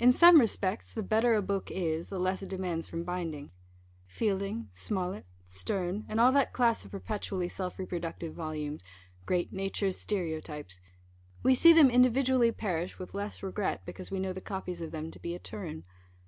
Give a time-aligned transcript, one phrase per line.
[0.00, 3.52] In some respects the better a book is, the less it demands from binding.
[4.08, 8.82] Fielding, Smollet, Sterne, and all that class of perpetually self reproductive volumes
[9.24, 10.80] Great Nature's Stereotypes
[11.44, 15.12] we see them individually perish with less regret, because we know the copies of them
[15.12, 15.84] to be "eterne."